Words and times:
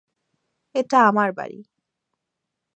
এটা 0.75 0.97
আমার 1.09 1.29
বাড়ি। 1.37 1.59